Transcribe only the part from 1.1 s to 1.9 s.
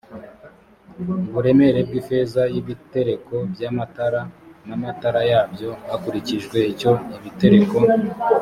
uburemere